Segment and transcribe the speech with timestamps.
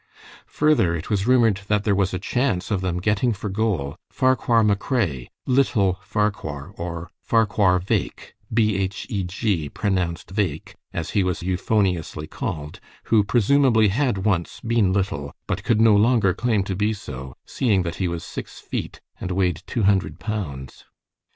[0.47, 4.63] Further, it was rumored that there was a chance of them getting for goal Farquhar
[4.63, 8.33] McRae, "Little Farquhar," or "Farquhar Bheg"
[9.75, 12.79] (pronounced "vaick"), as he was euphoniously called,
[13.13, 17.83] who presumably had once been little, but could no longer claim to be so, seeing
[17.83, 20.83] that he was six feet, and weighed two hundred pounds.